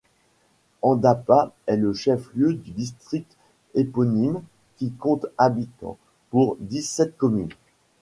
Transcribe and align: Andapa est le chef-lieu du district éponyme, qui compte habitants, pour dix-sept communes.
Andapa 0.81 1.53
est 1.67 1.75
le 1.77 1.93
chef-lieu 1.93 2.55
du 2.55 2.71
district 2.71 3.31
éponyme, 3.75 4.41
qui 4.77 4.91
compte 4.93 5.27
habitants, 5.37 5.99
pour 6.31 6.57
dix-sept 6.59 7.15
communes. 7.17 7.53